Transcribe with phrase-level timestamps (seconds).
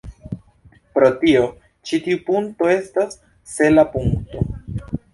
[0.97, 1.43] Pro tio,
[1.91, 3.23] ĉi tiu punkto estas
[3.57, 4.47] sela punkto.